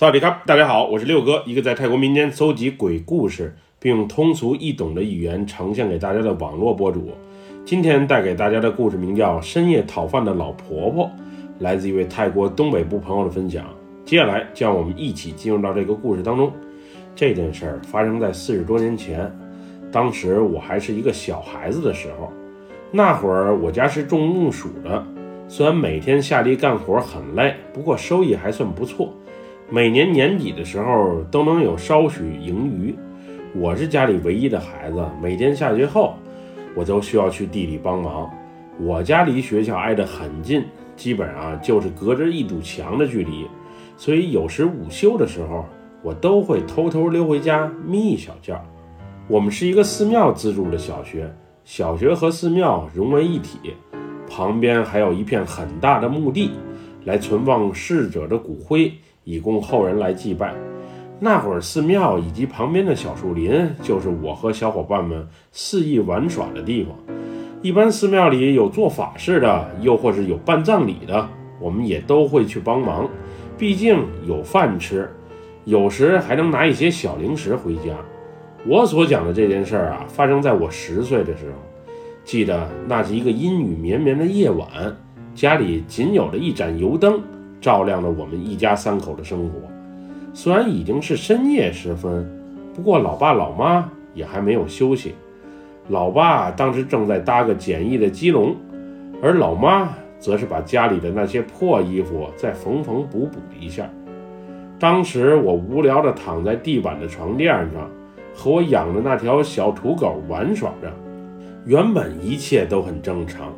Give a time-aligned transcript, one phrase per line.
[0.00, 7.10] 萨瓦迪卡，大家好，我是六哥，一个在泰国民间搜集鬼故事，并用通俗易懂的语言呈现给大家的网络博主。
[7.66, 11.04] 今天带给大家的故事名叫《深夜讨饭的老婆婆》，
[11.58, 13.66] 来自一位泰国东北部朋友的分享。
[14.06, 16.50] 接下来，就让我们一起进入到这个故事当中。
[17.14, 19.30] 这件事儿发生在四十多年前，
[19.92, 22.32] 当时我还是一个小孩子的时候。
[22.90, 25.04] 那会儿我家是种木薯的，
[25.46, 29.12] 虽然每天下地干活很累，不过收益还算不错。
[29.72, 32.92] 每年年底的时候都能有少许盈余。
[33.54, 36.14] 我是家里唯一的孩子，每天下学后，
[36.74, 38.28] 我都需要去地里帮忙。
[38.80, 40.64] 我家离学校挨得很近，
[40.96, 43.46] 基本上就是隔着一堵墙的距离，
[43.96, 45.64] 所以有时午休的时候，
[46.02, 48.60] 我都会偷偷溜回家眯一小觉。
[49.28, 51.32] 我们是一个寺庙资助的小学，
[51.62, 53.58] 小学和寺庙融为一体，
[54.28, 56.50] 旁边还有一片很大的墓地，
[57.04, 58.92] 来存放逝者的骨灰。
[59.30, 60.52] 以供后人来祭拜。
[61.18, 66.94] 那会儿，寺庙以及旁边的小树林，就是我和小伙伴们肆意玩耍的地方。
[67.62, 71.28] 一般寺庙里有做法事的，又或是有办葬礼的，
[71.60, 73.06] 我们也都会去帮忙。
[73.58, 75.10] 毕竟有饭吃，
[75.66, 77.94] 有时还能拿一些小零食回家。
[78.66, 81.58] 我所讲的这件事儿啊，发生在我十岁的时候。
[82.24, 84.66] 记得那是一个阴雨绵绵的夜晚，
[85.34, 87.20] 家里仅有的一盏油灯。
[87.60, 89.60] 照亮了我们一家三口的生活。
[90.32, 92.28] 虽然已经是深夜时分，
[92.74, 95.14] 不过老爸老妈也还没有休息。
[95.88, 98.54] 老爸当时正在搭个简易的鸡笼，
[99.20, 99.88] 而老妈
[100.20, 103.90] 则是把家里的那些破衣服再缝缝补补一下。
[104.78, 107.90] 当时我无聊地躺在地板的床垫上，
[108.34, 110.90] 和我养的那条小土狗玩耍着。
[111.66, 113.52] 原本一切都很正常，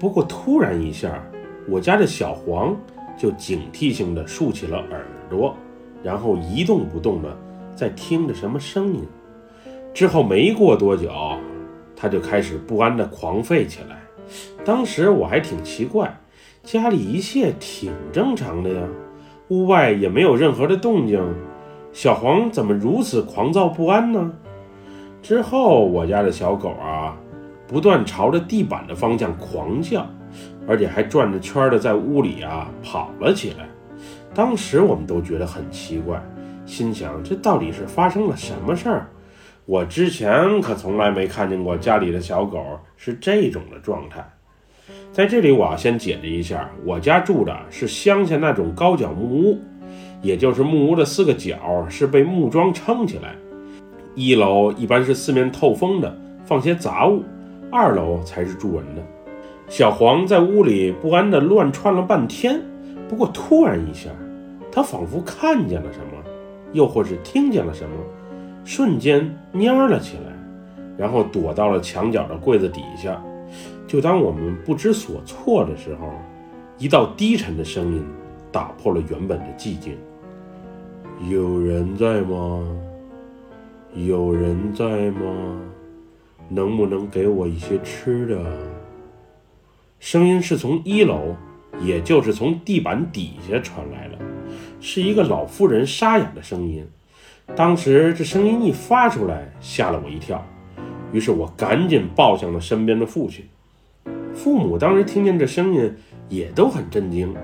[0.00, 1.22] 不过突然一下，
[1.68, 2.74] 我家的小黄。
[3.16, 5.54] 就警惕性地竖起了耳朵，
[6.02, 7.36] 然后一动不动地
[7.74, 9.02] 在听着什么声音。
[9.94, 11.10] 之后没过多久，
[11.96, 13.96] 他就开始不安地狂吠起来。
[14.64, 16.14] 当时我还挺奇怪，
[16.62, 18.82] 家里一切挺正常的呀，
[19.48, 21.18] 屋外也没有任何的动静，
[21.92, 24.32] 小黄怎么如此狂躁不安呢？
[25.22, 27.16] 之后我家的小狗啊，
[27.66, 30.06] 不断朝着地板的方向狂叫。
[30.66, 33.68] 而且还转着圈的在屋里啊跑了起来，
[34.34, 36.20] 当时我们都觉得很奇怪，
[36.64, 39.06] 心想这到底是发生了什么事儿？
[39.64, 42.64] 我之前可从来没看见过家里的小狗
[42.96, 44.24] 是这种的状态。
[45.12, 49.58] 在这里，我要先解释一下，我家住的是乡下那种高脚木屋，
[50.22, 53.34] 也就是木屋的四个角是被木桩撑起来，
[54.14, 57.24] 一楼一般是四面透风的，放些杂物，
[57.72, 59.02] 二楼才是住人的。
[59.68, 62.60] 小黄在屋里不安地乱窜了半天，
[63.08, 64.10] 不过突然一下，
[64.70, 66.22] 他仿佛看见了什么，
[66.72, 67.90] 又或是听见了什么，
[68.64, 70.32] 瞬间蔫了起来，
[70.96, 73.20] 然后躲到了墙角的柜子底下。
[73.88, 76.12] 就当我们不知所措的时候，
[76.78, 78.04] 一道低沉的声音
[78.52, 79.96] 打破了原本的寂静
[81.28, 82.64] ：“有人在吗？
[83.94, 85.60] 有人在吗？
[86.48, 88.38] 能不能给我一些吃的？”
[89.98, 91.34] 声音是从一楼，
[91.80, 94.18] 也就是从地板底下传来的，
[94.80, 96.86] 是一个老妇人沙哑的声音。
[97.54, 100.44] 当时这声音一发出来，吓了我一跳，
[101.12, 103.44] 于是我赶紧抱向了身边的父亲。
[104.34, 105.94] 父母当时听见这声音，
[106.28, 107.34] 也都很震惊。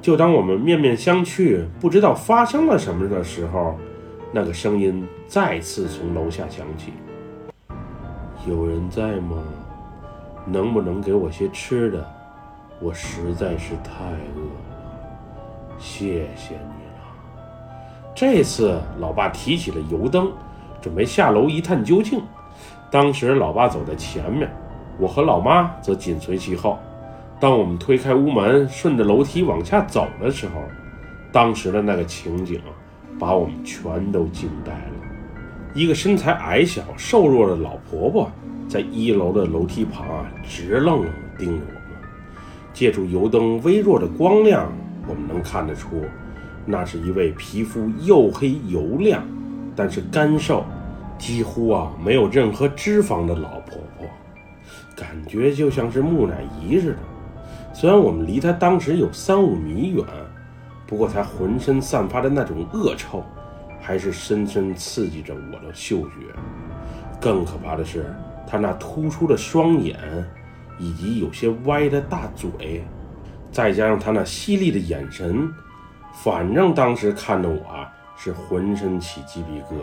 [0.00, 3.76] 就当我们面面相觑，不知道发生了什么的时候，
[4.32, 6.92] 那个声音再次从楼下响起
[8.46, 9.42] ：“有人在吗？”
[10.50, 12.04] 能不能给我些吃的？
[12.80, 14.04] 我实在是太
[14.36, 14.98] 饿了，
[15.78, 17.02] 谢谢你了。
[18.14, 20.30] 这次老爸提起了油灯，
[20.80, 22.22] 准备下楼一探究竟。
[22.90, 24.48] 当时老爸走在前面，
[24.96, 26.78] 我和老妈则紧随其后。
[27.40, 30.62] 当我们推开屋门，顺着楼梯往下走的时候，
[31.32, 32.60] 当时的那个情景
[33.18, 34.94] 把我们全都惊呆了。
[35.74, 38.30] 一个身材矮小、瘦弱的老婆婆。
[38.68, 42.08] 在一楼的楼梯旁啊，直愣愣地盯着我们。
[42.74, 44.70] 借助油灯微弱的光亮，
[45.08, 46.04] 我们能看得出，
[46.66, 49.24] 那是一位皮肤黝黑油亮，
[49.74, 50.64] 但是干瘦，
[51.18, 54.06] 几乎啊没有任何脂肪的老婆婆，
[54.94, 56.98] 感觉就像是木乃伊似的。
[57.72, 60.04] 虽然我们离她当时有三五米远，
[60.86, 63.24] 不过她浑身散发的那种恶臭，
[63.80, 66.12] 还是深深刺激着我的嗅觉。
[67.18, 68.04] 更可怕的是。
[68.48, 69.98] 他那突出的双眼，
[70.78, 72.82] 以及有些歪的大嘴，
[73.52, 75.52] 再加上他那犀利的眼神，
[76.24, 79.82] 反正当时看着我啊，是浑身起鸡皮疙瘩。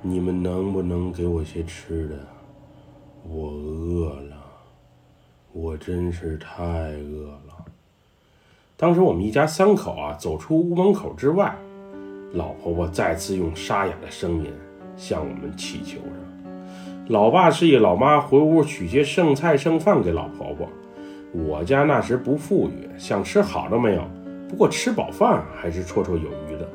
[0.00, 2.16] 你们能不能给我些吃的？
[3.26, 4.36] 我饿了，
[5.52, 7.64] 我真是太饿了。
[8.76, 11.56] 当时我们一家三口啊，走出屋门口之外，
[12.32, 14.52] 老婆婆再次用沙哑的声音
[14.96, 16.33] 向我们祈求着。
[17.08, 20.66] 老爸示意老妈回屋取些剩菜剩饭给老婆婆。
[21.32, 24.02] 我家那时不富裕，想吃好的没有。
[24.48, 26.66] 不过吃饱饭还是绰绰有余的。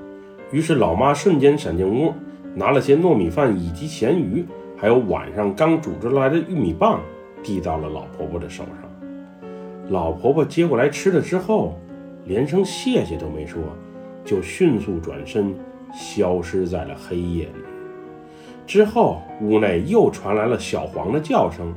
[0.51, 2.13] 于是老妈瞬间闪进屋，
[2.53, 4.45] 拿了些糯米饭以及咸鱼，
[4.77, 6.99] 还有晚上刚煮出来的玉米棒，
[7.41, 9.49] 递到了老婆婆的手上。
[9.89, 11.75] 老婆婆接过来吃了之后，
[12.25, 13.59] 连声谢谢都没说，
[14.23, 15.55] 就迅速转身
[15.91, 17.63] 消失在了黑夜里。
[18.69, 21.73] 之后屋内又传来了小黄的叫声。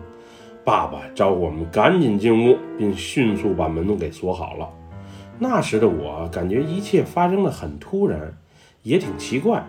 [0.63, 4.69] 爸爸招呼我们赶紧进屋，并迅速把门都给锁好了。
[5.39, 8.37] 那时的我感觉一切发生的很突然，
[8.83, 9.65] 也挺奇怪。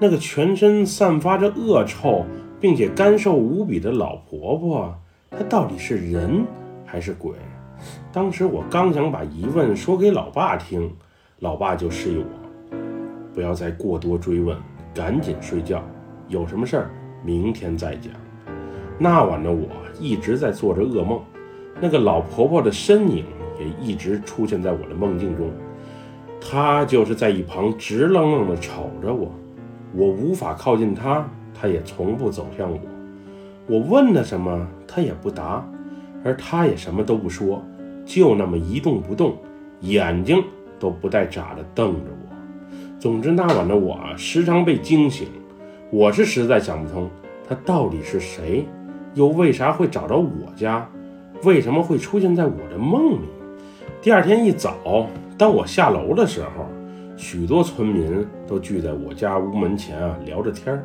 [0.00, 2.24] 那个全身散发着恶臭
[2.58, 4.94] 并且干瘦无比的老婆婆，
[5.30, 6.46] 她到底是人
[6.86, 7.34] 还是鬼？
[8.10, 10.90] 当时我刚想把疑问说给老爸听，
[11.40, 12.76] 老爸就示意我
[13.34, 14.56] 不要再过多追问，
[14.94, 15.84] 赶紧睡觉。
[16.28, 16.90] 有什么事儿
[17.24, 18.12] 明天再讲。
[18.98, 19.68] 那晚的我
[19.98, 21.20] 一直在做着噩梦，
[21.80, 23.24] 那个老婆婆的身影
[23.58, 25.50] 也一直出现在我的梦境中。
[26.40, 29.32] 她就是在一旁直愣愣地瞅着我，
[29.94, 32.78] 我无法靠近她，她也从不走向我。
[33.66, 35.66] 我问她什么，她也不答，
[36.22, 37.64] 而她也什么都不说，
[38.04, 39.36] 就那么一动不动，
[39.80, 40.44] 眼睛
[40.78, 42.36] 都不带眨的瞪着我。
[43.00, 45.28] 总之，那晚的我时常被惊醒，
[45.96, 47.08] 我是实在想不通，
[47.48, 48.66] 她到底是谁。
[49.14, 50.90] 又为啥会找着我家？
[51.44, 53.28] 为什么会出现在我的梦里？
[54.02, 55.08] 第二天一早，
[55.38, 56.66] 当我下楼的时候，
[57.16, 60.84] 许多村民都聚在我家屋门前啊，聊着天儿。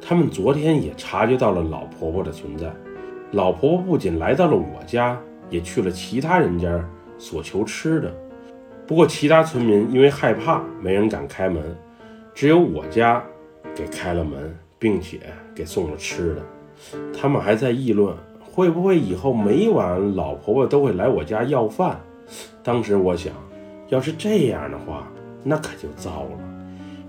[0.00, 2.72] 他们昨天也察觉到了老婆婆的存在。
[3.32, 5.20] 老婆婆不仅来到了我家，
[5.50, 6.82] 也去了其他人家
[7.18, 8.10] 索求吃的。
[8.86, 11.62] 不过其他村民因为害怕，没人敢开门，
[12.32, 13.22] 只有我家
[13.74, 15.20] 给开了门，并且
[15.54, 16.42] 给送了吃的。
[17.12, 22.00] 他们还在议论，会不会以后每晚老婆婆都会来我家要饭？
[22.62, 23.32] 当时我想，
[23.88, 25.06] 要是这样的话，
[25.42, 26.38] 那可就糟了。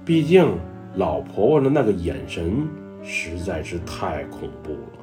[0.04, 0.48] 毕竟
[0.96, 2.68] 老婆婆的那个眼神
[3.04, 5.00] 实在是太恐怖了。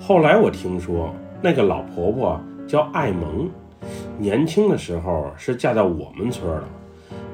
[0.00, 3.48] 后来我听说，那个老婆婆叫艾蒙，
[4.18, 6.68] 年轻的时候是嫁到我们村了，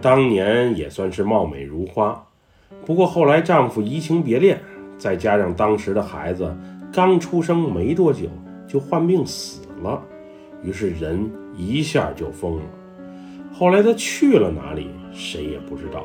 [0.00, 2.22] 当年也算是貌美如花。
[2.84, 4.60] 不过后来丈夫移情别恋。
[4.98, 6.56] 再加上当时的孩子
[6.92, 8.26] 刚出生没多久
[8.69, 10.00] 就患病死了，
[10.62, 12.62] 于是人一下就疯了。
[13.52, 16.04] 后来他去了哪里，谁也不知道。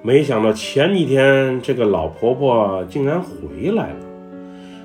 [0.00, 3.96] 没想到前几天这个老婆婆竟然回来了。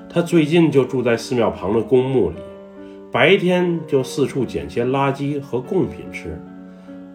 [0.08, 2.36] 她最近就住在寺庙旁的公墓里，
[3.12, 6.36] 白天就四处捡些垃圾和贡品吃，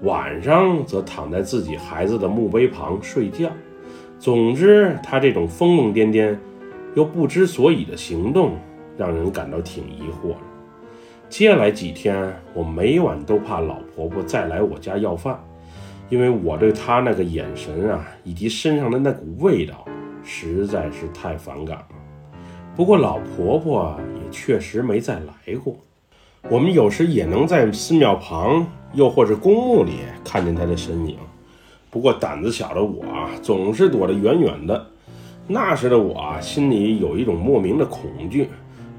[0.03, 3.49] 晚上则躺在自己孩子的墓碑旁睡觉。
[4.25, 6.35] 总之，他这种疯疯癫癫
[6.95, 8.53] 又不知所以的行动，
[8.97, 10.37] 让人感到挺疑惑的。
[11.29, 15.39] 接下来几天，我每晚都怕老婆婆再来我家要饭，
[16.09, 19.85] 因为我对她那个眼神啊，以及身上的那股味道，
[20.23, 21.85] 实在是太反感了。
[22.75, 25.77] 不过老婆婆也确实没再来过。
[26.49, 31.15] 我们有时也能在寺庙旁，又或者公墓里看见她的身影。
[31.95, 34.85] 不过胆子小的我啊，总是躲得远远的。
[35.47, 38.49] 那时的我啊，心里有一种莫名的恐惧，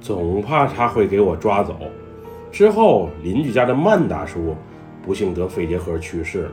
[0.01, 1.77] 总怕他会给我抓走。
[2.51, 4.57] 之后，邻居家的曼大叔
[5.05, 6.53] 不幸得肺结核去世了，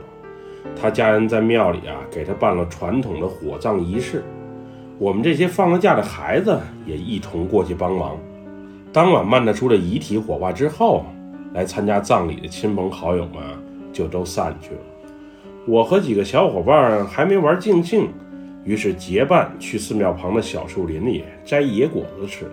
[0.75, 4.21] 他家人在庙里啊给他办了传统的火葬仪式。
[4.99, 8.17] 我们这些放了假的孩子也一同过去帮忙。
[8.91, 11.05] 当晚曼大叔的遗体火化之后，
[11.53, 13.41] 来参加葬礼的亲朋好友们
[13.93, 14.81] 就都散去了。
[15.65, 18.09] 我和几个小伙伴还没玩尽兴，
[18.65, 22.45] 于是结伴去寺庙旁的小树林里摘野果子吃。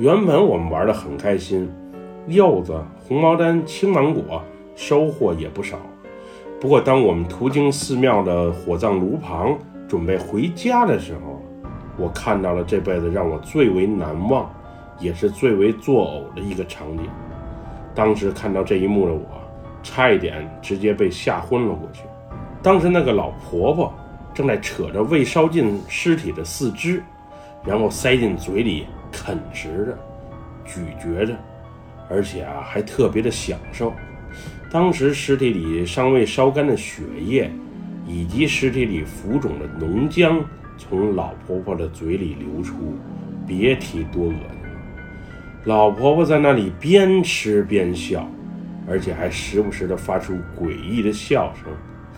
[0.00, 1.70] 原本我们玩得很开心，
[2.26, 2.74] 柚子、
[3.06, 4.42] 红毛丹、青芒果
[4.74, 5.78] 收获也不少。
[6.60, 9.56] 不过，当我们途经寺庙的火葬炉旁，
[9.86, 11.40] 准备回家的时候，
[11.96, 14.52] 我看到了这辈子让我最为难忘，
[14.98, 17.04] 也是最为作呕的一个场景。
[17.94, 19.20] 当时看到这一幕的我，
[19.84, 22.02] 差一点直接被吓昏了过去。
[22.66, 23.94] 当时那个老婆婆
[24.34, 27.00] 正在扯着未烧尽尸体的四肢，
[27.64, 29.98] 然后塞进嘴里啃食着、
[30.64, 31.32] 咀嚼着，
[32.10, 33.92] 而且啊还特别的享受。
[34.68, 37.48] 当时尸体里尚未烧干的血液，
[38.04, 40.42] 以及尸体里浮肿的脓浆
[40.76, 42.96] 从老婆婆的嘴里流出，
[43.46, 44.80] 别提多恶心了。
[45.66, 48.28] 老婆婆在那里边吃边笑，
[48.88, 51.72] 而且还时不时地发出诡异的笑声，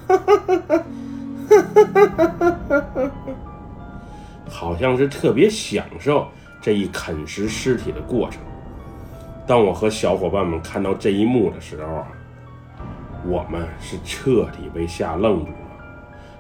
[0.09, 0.37] 哈哈
[0.67, 1.59] 哈
[2.29, 3.12] 哈哈哈
[4.49, 6.27] 好像是特别享受
[6.61, 8.41] 这一啃食尸体的过程。
[9.47, 12.07] 当我和小伙伴们看到这一幕的时候啊。
[13.27, 15.59] 我们是彻底被吓愣住了。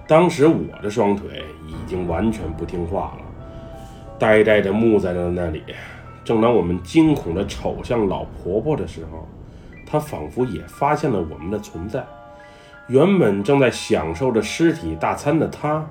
[0.06, 3.24] 当时我的双腿已经完全不听话了，
[4.16, 5.64] 呆呆地木在了那里。
[6.24, 9.28] 正当我们惊恐地瞅向老婆婆的时候，
[9.84, 12.06] 她仿佛也发现了我们的存在。
[12.88, 15.86] 原本正在享受着尸体大餐的他，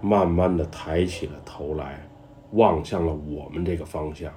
[0.00, 2.04] 慢慢的抬起了头来，
[2.50, 4.28] 望向了我们这个方向。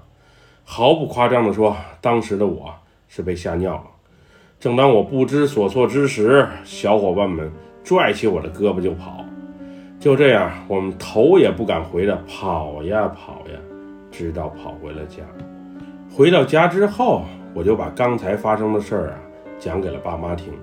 [0.64, 2.72] 毫不夸张的说，当时的我
[3.08, 3.86] 是被吓尿了。
[4.60, 7.52] 正当我不知所措之时，小伙伴们
[7.84, 9.26] 拽起我的胳膊就跑。
[10.00, 13.60] 就这样，我们头也不敢回的跑呀跑呀，
[14.12, 15.24] 直到跑回了家。
[16.16, 17.24] 回到家之后，
[17.56, 19.16] 我就把刚才发生的事儿啊
[19.58, 20.54] 讲给了爸妈听。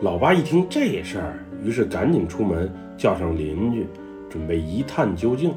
[0.00, 3.86] 老爸一听这事儿，于是赶紧出门叫上邻居，
[4.28, 5.54] 准备一探究竟。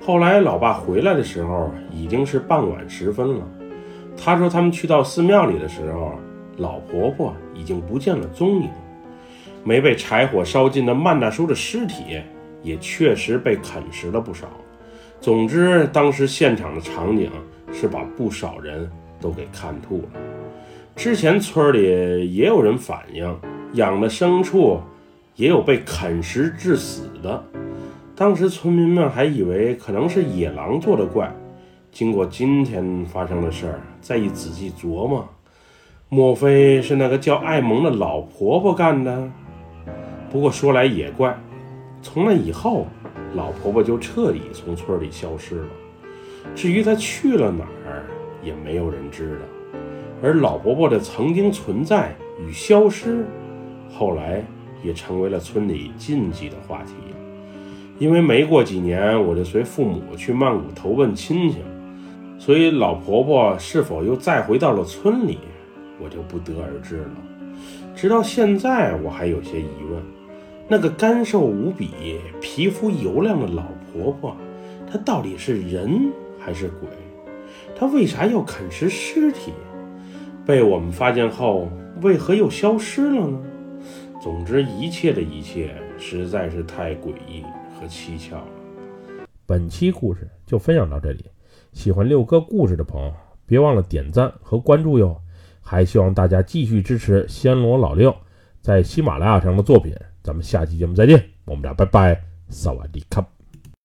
[0.00, 3.48] 后来，老爸回来的时候已经是傍晚时分了。
[4.16, 6.12] 他说他们去到寺庙里的时候。
[6.58, 8.68] 老婆婆已经不见了踪影，
[9.64, 12.20] 没被柴火烧尽的曼大叔的尸体
[12.62, 14.46] 也确实被啃食了不少。
[15.18, 17.30] 总之，当时现场的场景
[17.72, 20.41] 是把不少人都给看吐了。
[20.94, 23.36] 之前村里也有人反映，
[23.72, 24.80] 养的牲畜
[25.34, 27.42] 也有被啃食致死的。
[28.14, 31.34] 当时村民们还以为可能是野狼做的怪。
[31.90, 35.28] 经过今天发生的事儿，再一仔细琢磨。
[36.08, 39.30] 莫非是那个叫艾蒙的老婆婆干的？
[40.30, 41.36] 不过说来也怪，
[42.00, 42.86] 从那以后，
[43.34, 45.68] 老婆婆就彻底从村里消失了。
[46.54, 48.04] 至于她去了哪儿，
[48.42, 49.44] 也没有人知道。
[50.22, 53.26] 而老婆婆的曾经存在与消失，
[53.92, 54.44] 后来
[54.84, 56.92] 也成为了村里禁忌的话题。
[57.98, 61.58] 因为没过几年，我就随父母去曼谷投奔亲戚，
[62.38, 65.38] 所以老婆婆是否又再回到了村里？
[66.00, 67.10] 我就不得而知了。
[67.94, 70.02] 直到现在，我还有些疑问：
[70.68, 71.90] 那个干瘦无比、
[72.40, 74.36] 皮肤油亮的老婆婆，
[74.90, 76.88] 她到底是人还是鬼？
[77.76, 79.52] 她为啥要啃食尸体？
[80.44, 81.68] 被我们发现后，
[82.00, 83.40] 为何又消失了呢？
[84.20, 87.42] 总之，一切的一切实在是太诡异
[87.78, 88.46] 和蹊跷了。
[89.46, 91.24] 本期故事就分享到这里，
[91.72, 93.12] 喜欢六哥故事的朋友，
[93.46, 95.16] 别忘了点赞和关注哟。
[95.60, 98.14] 还希望大家继续支持暹罗老六
[98.60, 99.94] 在喜马拉雅上的作品。
[100.22, 103.24] 咱们下期节目再见，我们俩拜拜，萨瓦迪卡。